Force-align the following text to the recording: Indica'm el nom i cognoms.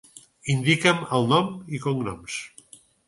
Indica'm 0.53 1.03
el 1.17 1.29
nom 1.33 1.51
i 1.77 1.83
cognoms. 1.85 2.39